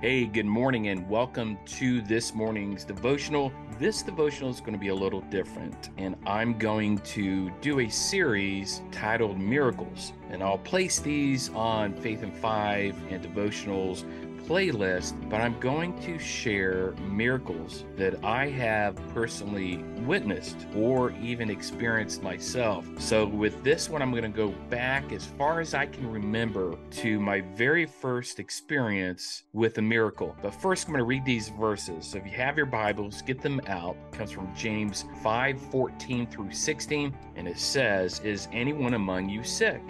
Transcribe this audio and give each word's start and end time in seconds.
Hey, 0.00 0.26
good 0.26 0.46
morning, 0.46 0.86
and 0.90 1.10
welcome 1.10 1.58
to 1.66 2.00
this 2.02 2.32
morning's 2.32 2.84
devotional. 2.84 3.50
This 3.80 4.00
devotional 4.00 4.48
is 4.48 4.60
going 4.60 4.74
to 4.74 4.78
be 4.78 4.90
a 4.90 4.94
little 4.94 5.22
different, 5.22 5.90
and 5.98 6.14
I'm 6.24 6.56
going 6.56 6.98
to 6.98 7.50
do 7.60 7.80
a 7.80 7.88
series 7.88 8.80
titled 8.92 9.40
Miracles. 9.40 10.12
And 10.30 10.40
I'll 10.40 10.58
place 10.58 11.00
these 11.00 11.48
on 11.48 11.94
Faith 11.94 12.22
in 12.22 12.30
Five 12.30 12.96
and 13.10 13.20
devotionals 13.20 14.04
playlist, 14.46 15.28
but 15.28 15.40
I'm 15.40 15.58
going 15.60 15.98
to 16.02 16.18
share 16.18 16.92
miracles 17.10 17.84
that 17.96 18.22
I 18.24 18.48
have 18.48 18.96
personally 19.14 19.78
witnessed 20.06 20.56
or 20.74 21.12
even 21.20 21.50
experienced 21.50 22.22
myself. 22.22 22.86
So, 22.98 23.26
with 23.26 23.62
this 23.62 23.88
one, 23.88 24.02
I'm 24.02 24.10
going 24.10 24.22
to 24.22 24.28
go 24.28 24.48
back 24.70 25.12
as 25.12 25.26
far 25.26 25.60
as 25.60 25.74
I 25.74 25.86
can 25.86 26.10
remember 26.10 26.76
to 27.02 27.20
my 27.20 27.40
very 27.40 27.86
first 27.86 28.38
experience 28.38 29.44
with 29.52 29.78
a 29.78 29.82
miracle. 29.82 30.36
But 30.42 30.54
first, 30.54 30.86
I'm 30.86 30.92
going 30.92 31.00
to 31.00 31.04
read 31.04 31.24
these 31.24 31.48
verses. 31.50 32.06
So, 32.06 32.18
if 32.18 32.24
you 32.24 32.32
have 32.32 32.56
your 32.56 32.66
Bibles, 32.66 33.22
get 33.22 33.42
them 33.42 33.60
out. 33.66 33.96
It 34.12 34.18
comes 34.18 34.30
from 34.30 34.54
James 34.54 35.04
5 35.22 35.60
14 35.60 36.26
through 36.26 36.52
16, 36.52 37.14
and 37.36 37.48
it 37.48 37.58
says, 37.58 38.20
Is 38.20 38.48
anyone 38.52 38.94
among 38.94 39.28
you 39.28 39.42
sick? 39.44 39.82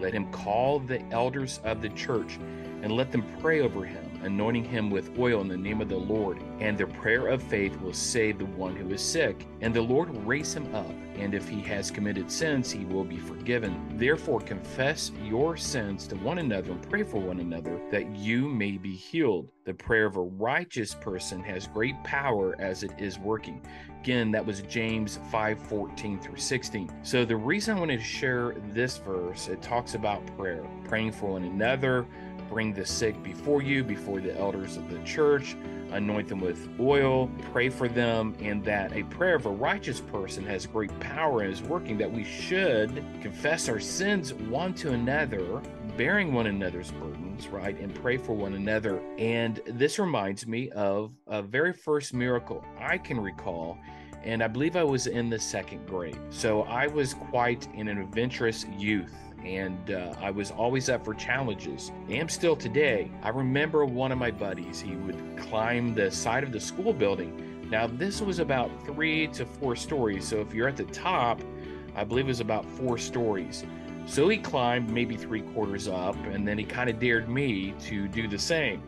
Let 0.00 0.14
him 0.14 0.32
call 0.32 0.80
the 0.80 1.02
elders 1.10 1.60
of 1.64 1.82
the 1.82 1.90
church 1.90 2.38
and 2.82 2.92
let 2.92 3.12
them 3.12 3.24
pray 3.40 3.60
over 3.60 3.84
him, 3.84 4.09
anointing 4.22 4.64
him 4.64 4.90
with 4.90 5.18
oil 5.18 5.40
in 5.40 5.48
the 5.48 5.56
name 5.56 5.80
of 5.80 5.88
the 5.88 5.96
Lord. 5.96 6.42
And 6.60 6.76
the 6.76 6.86
prayer 6.86 7.28
of 7.28 7.42
faith 7.42 7.80
will 7.80 7.92
save 7.92 8.38
the 8.38 8.46
one 8.46 8.76
who 8.76 8.92
is 8.92 9.02
sick, 9.02 9.46
and 9.60 9.72
the 9.72 9.80
Lord 9.80 10.10
will 10.10 10.20
raise 10.22 10.54
him 10.54 10.74
up. 10.74 10.90
And 11.16 11.34
if 11.34 11.48
he 11.48 11.60
has 11.62 11.90
committed 11.90 12.30
sins, 12.30 12.70
he 12.70 12.84
will 12.84 13.04
be 13.04 13.18
forgiven. 13.18 13.96
Therefore, 13.96 14.40
confess 14.40 15.12
your 15.22 15.56
sins 15.56 16.06
to 16.08 16.16
one 16.16 16.38
another 16.38 16.72
and 16.72 16.88
pray 16.88 17.02
for 17.02 17.18
one 17.18 17.40
another 17.40 17.80
that 17.90 18.16
you 18.16 18.48
may 18.48 18.78
be 18.78 18.94
healed. 18.94 19.50
The 19.64 19.74
prayer 19.74 20.06
of 20.06 20.16
a 20.16 20.22
righteous 20.22 20.94
person 20.94 21.42
has 21.42 21.66
great 21.66 22.02
power 22.02 22.56
as 22.58 22.82
it 22.82 22.92
is 22.98 23.18
working. 23.18 23.60
Again, 24.00 24.30
that 24.30 24.44
was 24.44 24.62
James 24.62 25.18
5 25.30 25.60
14 25.60 26.18
through 26.20 26.38
16. 26.38 26.90
So, 27.02 27.26
the 27.26 27.36
reason 27.36 27.76
I 27.76 27.80
wanted 27.80 27.98
to 27.98 28.04
share 28.04 28.54
this 28.72 28.96
verse, 28.96 29.48
it 29.48 29.60
talks 29.60 29.94
about 29.94 30.26
prayer, 30.38 30.64
praying 30.84 31.12
for 31.12 31.32
one 31.32 31.44
another 31.44 32.06
bring 32.50 32.74
the 32.74 32.84
sick 32.84 33.22
before 33.22 33.62
you, 33.62 33.84
before 33.84 34.20
the 34.20 34.36
elders 34.36 34.76
of 34.76 34.90
the 34.90 34.98
church, 35.04 35.56
anoint 35.92 36.28
them 36.28 36.40
with 36.40 36.68
oil, 36.80 37.30
pray 37.52 37.68
for 37.68 37.88
them, 37.88 38.36
and 38.40 38.64
that 38.64 38.92
a 38.92 39.04
prayer 39.04 39.36
of 39.36 39.46
a 39.46 39.50
righteous 39.50 40.00
person 40.00 40.44
has 40.44 40.66
great 40.66 40.96
power 41.00 41.42
and 41.42 41.52
is 41.52 41.62
working, 41.62 41.96
that 41.96 42.10
we 42.10 42.24
should 42.24 43.04
confess 43.22 43.68
our 43.68 43.80
sins 43.80 44.34
one 44.34 44.74
to 44.74 44.92
another, 44.92 45.62
bearing 45.96 46.32
one 46.32 46.48
another's 46.48 46.90
burdens, 46.92 47.48
right, 47.48 47.78
and 47.78 47.94
pray 47.94 48.16
for 48.16 48.34
one 48.34 48.54
another. 48.54 49.00
And 49.16 49.60
this 49.66 49.98
reminds 49.98 50.46
me 50.46 50.70
of 50.70 51.12
a 51.28 51.42
very 51.42 51.72
first 51.72 52.12
miracle 52.12 52.64
I 52.78 52.98
can 52.98 53.20
recall 53.20 53.78
and 54.22 54.42
I 54.42 54.48
believe 54.48 54.76
I 54.76 54.84
was 54.84 55.06
in 55.06 55.30
the 55.30 55.38
second 55.38 55.86
grade. 55.86 56.18
So 56.28 56.64
I 56.64 56.86
was 56.88 57.14
quite 57.14 57.66
an 57.74 57.88
adventurous 57.88 58.66
youth 58.76 59.14
and 59.44 59.90
uh, 59.90 60.14
I 60.20 60.30
was 60.30 60.50
always 60.50 60.88
up 60.88 61.04
for 61.04 61.14
challenges. 61.14 61.92
Am 62.08 62.28
still 62.28 62.56
today. 62.56 63.10
I 63.22 63.30
remember 63.30 63.84
one 63.84 64.12
of 64.12 64.18
my 64.18 64.30
buddies, 64.30 64.80
he 64.80 64.96
would 64.96 65.36
climb 65.36 65.94
the 65.94 66.10
side 66.10 66.44
of 66.44 66.52
the 66.52 66.60
school 66.60 66.92
building. 66.92 67.68
Now, 67.70 67.86
this 67.86 68.20
was 68.20 68.38
about 68.38 68.70
three 68.84 69.28
to 69.28 69.46
four 69.46 69.76
stories. 69.76 70.26
So 70.26 70.40
if 70.40 70.52
you're 70.52 70.68
at 70.68 70.76
the 70.76 70.84
top, 70.84 71.40
I 71.94 72.04
believe 72.04 72.26
it 72.26 72.28
was 72.28 72.40
about 72.40 72.64
four 72.64 72.98
stories. 72.98 73.64
So 74.06 74.28
he 74.28 74.38
climbed 74.38 74.90
maybe 74.90 75.16
three 75.16 75.42
quarters 75.42 75.86
up, 75.86 76.16
and 76.26 76.46
then 76.46 76.58
he 76.58 76.64
kind 76.64 76.90
of 76.90 76.98
dared 76.98 77.28
me 77.28 77.74
to 77.82 78.08
do 78.08 78.26
the 78.26 78.38
same. 78.38 78.82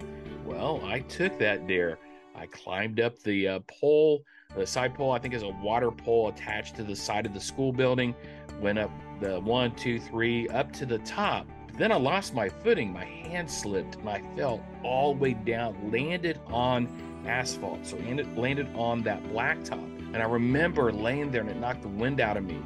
Well, 0.44 0.80
I 0.84 1.00
took 1.00 1.38
that 1.38 1.66
dare. 1.68 1.98
I 2.34 2.46
climbed 2.46 2.98
up 2.98 3.18
the 3.22 3.46
uh, 3.46 3.60
pole, 3.68 4.24
the 4.56 4.66
side 4.66 4.94
pole, 4.94 5.12
I 5.12 5.18
think 5.18 5.34
is 5.34 5.42
a 5.42 5.50
water 5.62 5.90
pole 5.90 6.28
attached 6.28 6.76
to 6.76 6.82
the 6.82 6.96
side 6.96 7.26
of 7.26 7.34
the 7.34 7.40
school 7.40 7.72
building, 7.72 8.14
went 8.60 8.78
up 8.78 8.90
the 9.20 9.40
one, 9.40 9.74
two, 9.74 9.98
three, 9.98 10.48
up 10.48 10.72
to 10.72 10.86
the 10.86 10.98
top. 10.98 11.46
Then 11.78 11.90
I 11.90 11.96
lost 11.96 12.34
my 12.34 12.48
footing. 12.48 12.92
My 12.92 13.04
hand 13.04 13.50
slipped 13.50 13.96
and 13.96 14.08
I 14.08 14.22
fell 14.36 14.64
all 14.82 15.14
the 15.14 15.20
way 15.20 15.32
down, 15.34 15.90
landed 15.90 16.38
on 16.48 16.88
asphalt. 17.26 17.86
So 17.86 17.96
landed, 17.96 18.36
landed 18.36 18.68
on 18.74 19.02
that 19.02 19.22
blacktop. 19.24 19.88
And 20.12 20.16
I 20.16 20.26
remember 20.26 20.92
laying 20.92 21.30
there 21.30 21.40
and 21.40 21.50
it 21.50 21.56
knocked 21.56 21.82
the 21.82 21.88
wind 21.88 22.20
out 22.20 22.36
of 22.36 22.44
me. 22.44 22.60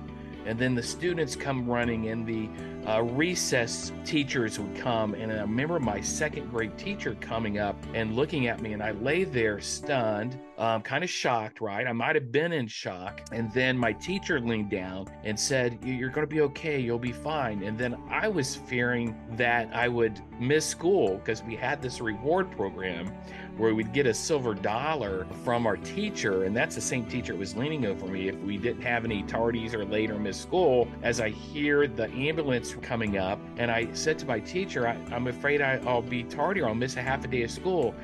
And 0.47 0.59
then 0.59 0.75
the 0.75 0.83
students 0.83 1.37
come 1.37 1.67
running 1.67 2.09
and 2.09 2.27
the 2.27 2.49
uh, 2.89 3.03
recess 3.03 3.93
teachers 4.05 4.59
would 4.59 4.77
come. 4.77 5.15
And 5.15 5.33
I 5.33 5.41
remember 5.41 5.81
my 5.81 6.01
second 6.01 6.51
grade 6.51 6.77
teacher 6.79 7.17
coming 7.21 7.59
up 7.59 7.77
and 7.95 8.15
looking 8.15 8.47
at 8.47 8.61
me, 8.61 8.73
and 8.73 8.83
I 8.83 8.93
lay 8.93 9.25
there 9.25 9.61
stunned, 9.61 10.39
um, 10.59 10.83
kind 10.83 11.03
of 11.03 11.11
shocked, 11.11 11.61
right? 11.61 11.87
I 11.87 11.93
might 11.93 12.15
have 12.15 12.31
been 12.31 12.53
in 12.53 12.69
shock. 12.69 13.23
And 13.33 13.53
then 13.53 13.77
my 13.77 13.93
teacher 13.93 14.41
leaned 14.41 14.71
down 14.71 15.09
and 15.25 15.39
said, 15.39 15.79
You're 15.83 16.11
going 16.11 16.27
to 16.27 16.33
be 16.33 16.41
okay. 16.43 16.78
You'll 16.78 16.99
be 16.99 17.13
fine. 17.13 17.63
And 17.63 17.77
then 17.77 17.97
I 18.09 18.28
was 18.28 18.55
fearing 18.55 19.17
that 19.33 19.69
I 19.75 19.89
would 19.89 20.21
miss 20.39 20.67
school 20.67 21.17
because 21.17 21.43
we 21.43 21.57
had 21.57 21.81
this 21.81 22.01
reward 22.01 22.51
program 22.51 23.13
where 23.57 23.75
we'd 23.75 23.93
get 23.93 24.07
a 24.07 24.15
silver 24.15 24.55
dollar 24.55 25.27
from 25.45 25.67
our 25.67 25.77
teacher. 25.79 26.45
And 26.45 26.57
that's 26.57 26.75
the 26.75 26.81
same 26.81 27.07
teacher 27.07 27.33
that 27.33 27.39
was 27.39 27.57
leaning 27.57 27.87
over 27.87 28.07
me 28.07 28.29
if 28.29 28.37
we 28.41 28.59
didn't 28.59 28.83
have 28.83 29.05
any 29.05 29.23
tardies 29.23 29.75
or 29.75 29.85
late 29.85 30.11
or 30.11 30.19
missed 30.19 30.43
school. 30.43 30.89
As 31.03 31.21
I 31.21 31.31
hear 31.31 31.87
the 31.87 32.11
ambulance 32.11 32.75
coming 32.83 33.19
up. 33.19 33.39
And 33.57 33.71
I 33.71 33.93
said 33.95 34.19
to 34.21 34.27
my 34.27 34.41
teacher, 34.41 34.87
I, 34.87 34.95
am 35.15 35.27
afraid 35.27 35.63
I, 35.63 35.79
will 35.79 36.03
be 36.03 36.25
tardy 36.25 36.61
or 36.61 36.69
I'll 36.69 36.75
miss 36.75 36.97
a 36.97 37.03
half 37.03 37.25
a 37.25 37.29
day 37.29 37.43
of 37.43 37.51
school. 37.51 37.95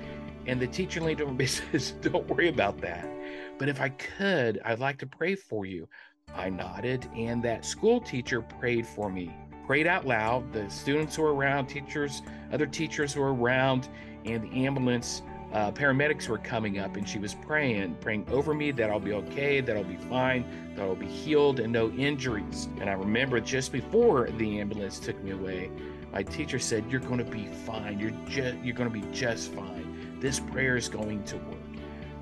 And 0.47 0.60
the 0.60 0.66
teacher 0.66 1.00
leaned 1.00 1.21
over 1.21 1.32
me 1.32 1.44
and 1.72 1.82
says, 1.82 1.92
Don't 2.00 2.26
worry 2.28 2.48
about 2.48 2.81
that. 2.81 3.09
But 3.59 3.69
if 3.69 3.81
I 3.81 3.91
could, 3.91 4.60
I'd 4.65 4.81
like 4.81 4.98
to 4.98 5.06
pray 5.06 5.34
for 5.34 5.66
you. 5.66 5.88
I 6.34 6.48
nodded, 6.48 7.09
and 7.15 7.42
that 7.42 7.65
school 7.65 8.00
teacher 8.00 8.41
prayed 8.41 8.87
for 8.87 9.10
me, 9.10 9.31
prayed 9.72 9.87
out 9.87 10.06
loud. 10.06 10.53
The 10.53 10.69
students 10.69 11.16
were 11.16 11.34
around, 11.34 11.65
teachers, 11.65 12.21
other 12.53 12.66
teachers 12.66 13.16
were 13.16 13.33
around, 13.33 13.88
and 14.27 14.43
the 14.43 14.66
ambulance 14.66 15.22
uh, 15.55 15.71
paramedics 15.72 16.28
were 16.28 16.37
coming 16.37 16.78
up 16.78 16.97
and 16.97 17.09
she 17.09 17.19
was 17.19 17.34
praying, 17.34 17.97
praying 18.03 18.27
over 18.31 18.53
me 18.53 18.71
that 18.71 18.91
I'll 18.91 19.00
be 19.00 19.15
okay, 19.15 19.62
that 19.62 19.75
I'll 19.75 19.83
be 19.83 19.97
fine, 19.97 20.44
that 20.77 20.83
I'll 20.83 20.94
be 20.94 21.06
healed 21.06 21.59
and 21.59 21.72
no 21.72 21.88
injuries. 21.93 22.69
And 22.83 22.91
I 22.91 22.93
remember 22.93 23.41
just 23.41 23.72
before 23.72 24.28
the 24.33 24.60
ambulance 24.60 24.99
took 24.99 25.19
me 25.25 25.31
away, 25.31 25.71
my 26.12 26.22
teacher 26.22 26.59
said, 26.59 26.84
"You're 26.91 27.00
going 27.00 27.25
to 27.25 27.25
be 27.25 27.47
fine. 27.65 27.99
You're 27.99 28.10
just 28.28 28.59
you're 28.62 28.77
going 28.77 28.93
to 28.93 29.00
be 29.00 29.06
just 29.10 29.54
fine. 29.54 30.19
This 30.21 30.39
prayer 30.39 30.77
is 30.77 30.91
going 30.91 31.25
to 31.25 31.37
work." 31.39 31.72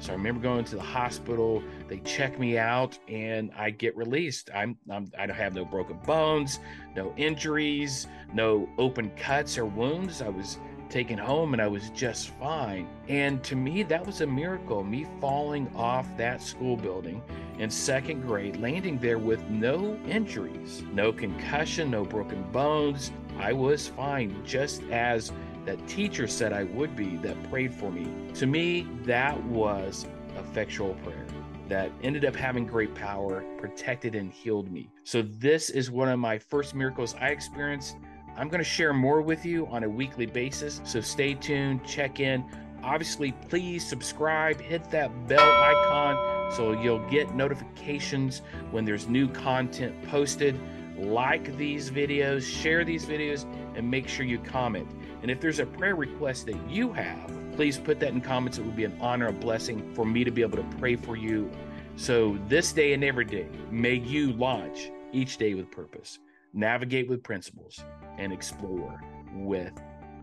So 0.00 0.12
I 0.12 0.16
remember 0.16 0.40
going 0.40 0.64
to 0.64 0.76
the 0.76 0.82
hospital. 0.82 1.62
They 1.86 1.98
check 1.98 2.38
me 2.38 2.58
out, 2.58 2.98
and 3.06 3.50
I 3.56 3.70
get 3.70 3.96
released. 3.96 4.50
I'm, 4.54 4.76
I'm 4.90 5.12
I 5.18 5.26
don't 5.26 5.36
have 5.36 5.54
no 5.54 5.64
broken 5.64 5.98
bones, 6.06 6.58
no 6.96 7.12
injuries, 7.16 8.06
no 8.32 8.68
open 8.78 9.10
cuts 9.10 9.58
or 9.58 9.66
wounds. 9.66 10.22
I 10.22 10.28
was 10.28 10.58
taken 10.90 11.16
home 11.16 11.52
and 11.52 11.62
I 11.62 11.68
was 11.68 11.90
just 11.90 12.30
fine. 12.30 12.88
And 13.08 13.42
to 13.44 13.54
me, 13.56 13.82
that 13.84 14.04
was 14.04 14.20
a 14.20 14.26
miracle. 14.26 14.82
Me 14.82 15.06
falling 15.20 15.70
off 15.74 16.06
that 16.16 16.42
school 16.42 16.76
building 16.76 17.22
in 17.58 17.70
second 17.70 18.22
grade, 18.22 18.56
landing 18.56 18.98
there 18.98 19.18
with 19.18 19.48
no 19.48 19.96
injuries, 20.08 20.82
no 20.92 21.12
concussion, 21.12 21.90
no 21.90 22.04
broken 22.04 22.42
bones. 22.50 23.12
I 23.38 23.52
was 23.52 23.88
fine, 23.88 24.44
just 24.44 24.82
as 24.90 25.32
that 25.66 25.86
teacher 25.86 26.26
said 26.26 26.52
I 26.52 26.64
would 26.64 26.96
be 26.96 27.16
that 27.18 27.42
prayed 27.50 27.74
for 27.74 27.90
me. 27.90 28.32
To 28.34 28.46
me, 28.46 28.86
that 29.04 29.40
was 29.44 30.06
effectual 30.36 30.94
prayer 31.02 31.26
that 31.68 31.92
ended 32.02 32.24
up 32.24 32.34
having 32.34 32.66
great 32.66 32.94
power, 32.96 33.44
protected 33.56 34.16
and 34.16 34.32
healed 34.32 34.72
me. 34.72 34.90
So, 35.04 35.22
this 35.22 35.70
is 35.70 35.88
one 35.88 36.08
of 36.08 36.18
my 36.18 36.36
first 36.36 36.74
miracles 36.74 37.14
I 37.20 37.28
experienced 37.28 37.96
I'm 38.36 38.48
going 38.48 38.60
to 38.60 38.64
share 38.64 38.92
more 38.92 39.20
with 39.20 39.44
you 39.44 39.66
on 39.66 39.84
a 39.84 39.88
weekly 39.88 40.26
basis, 40.26 40.80
so 40.84 41.00
stay 41.00 41.34
tuned, 41.34 41.84
check 41.84 42.20
in. 42.20 42.44
Obviously, 42.82 43.32
please 43.50 43.86
subscribe, 43.86 44.60
hit 44.60 44.90
that 44.90 45.28
bell 45.28 45.40
icon 45.40 46.50
so 46.50 46.72
you'll 46.80 47.06
get 47.10 47.34
notifications 47.34 48.42
when 48.70 48.84
there's 48.84 49.08
new 49.08 49.28
content 49.28 49.94
posted. 50.08 50.58
Like 51.00 51.56
these 51.56 51.90
videos, 51.90 52.42
share 52.42 52.84
these 52.84 53.06
videos, 53.06 53.44
and 53.76 53.90
make 53.90 54.08
sure 54.08 54.24
you 54.24 54.38
comment. 54.38 54.88
And 55.22 55.30
if 55.30 55.40
there's 55.40 55.58
a 55.58 55.66
prayer 55.66 55.96
request 55.96 56.46
that 56.46 56.70
you 56.70 56.92
have, 56.92 57.32
please 57.56 57.78
put 57.78 58.00
that 58.00 58.12
in 58.12 58.20
comments. 58.20 58.58
It 58.58 58.64
would 58.64 58.76
be 58.76 58.84
an 58.84 58.96
honor, 59.00 59.28
a 59.28 59.32
blessing 59.32 59.94
for 59.94 60.04
me 60.04 60.24
to 60.24 60.30
be 60.30 60.42
able 60.42 60.58
to 60.58 60.76
pray 60.78 60.96
for 60.96 61.16
you. 61.16 61.50
So, 61.96 62.38
this 62.48 62.72
day 62.72 62.92
and 62.92 63.04
every 63.04 63.24
day, 63.24 63.48
may 63.70 63.94
you 63.94 64.32
launch 64.32 64.90
each 65.12 65.36
day 65.36 65.54
with 65.54 65.70
purpose 65.70 66.18
navigate 66.52 67.08
with 67.08 67.22
principles, 67.22 67.82
and 68.18 68.32
explore 68.32 69.00
with 69.34 69.72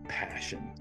passion. 0.08 0.72